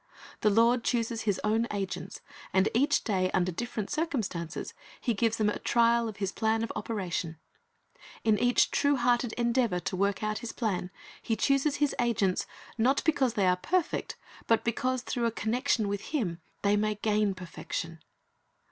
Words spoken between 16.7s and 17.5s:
may gain